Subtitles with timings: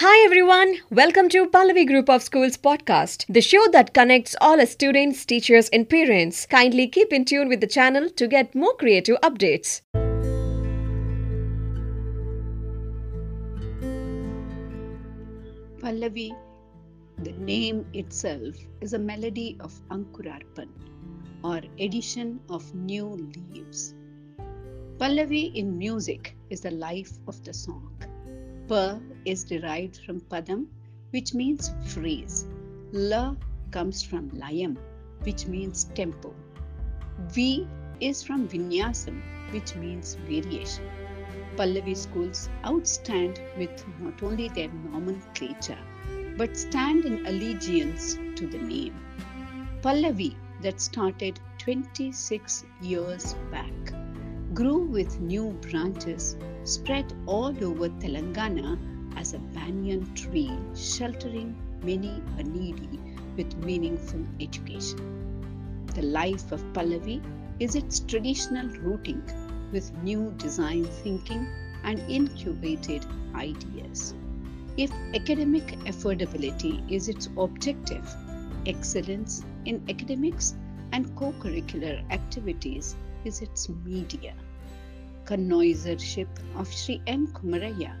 [0.00, 5.26] Hi everyone, welcome to Pallavi Group of Schools podcast, the show that connects all students,
[5.26, 6.46] teachers, and parents.
[6.46, 9.80] Kindly keep in tune with the channel to get more creative updates.
[15.80, 16.30] Pallavi,
[17.24, 20.68] the name itself is a melody of Ankurarpan
[21.42, 23.96] or addition of new leaves.
[24.98, 27.90] Pallavi in music is the life of the song.
[28.68, 30.66] Pa is derived from Padam,
[31.12, 32.46] which means phrase.
[32.92, 33.34] La
[33.70, 34.76] comes from Layam,
[35.22, 36.34] which means tempo.
[37.28, 37.66] V
[38.00, 40.84] is from Vinyasam, which means variation.
[41.56, 45.82] Pallavi schools outstand with not only their nomenclature,
[46.36, 48.94] but stand in allegiance to the name.
[49.80, 53.94] Pallavi, that started 26 years back,
[54.52, 56.36] grew with new branches
[56.68, 58.78] spread all over Telangana
[59.16, 63.00] as a banyan tree sheltering many a needy
[63.36, 64.98] with meaningful education.
[65.94, 67.22] The life of Pallavi
[67.58, 69.22] is its traditional rooting
[69.72, 71.46] with new design thinking
[71.84, 74.14] and incubated ideas.
[74.76, 78.06] If academic affordability is its objective,
[78.66, 80.54] excellence in academics
[80.92, 84.34] and co curricular activities is its media.
[85.28, 87.26] Connoisseurship of Sri M.
[87.26, 87.94] Komaraiah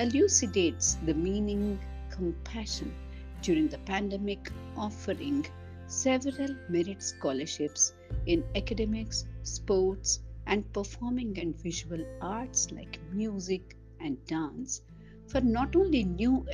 [0.00, 1.78] elucidates the meaning
[2.10, 2.92] compassion
[3.40, 5.46] during the pandemic, offering
[5.86, 7.92] several merit scholarships
[8.26, 14.82] in academics, sports, and performing and visual arts like music and dance
[15.28, 16.44] for not only new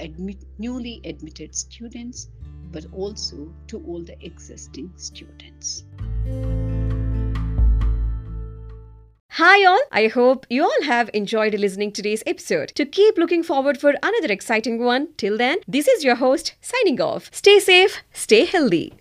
[0.59, 2.29] newly admitted students
[2.71, 5.85] but also to all the existing students.
[9.39, 12.73] Hi all, I hope you all have enjoyed listening today's episode.
[12.75, 17.01] To keep looking forward for another exciting one, till then, this is your host signing
[17.01, 17.31] off.
[17.33, 18.99] Stay safe, stay healthy.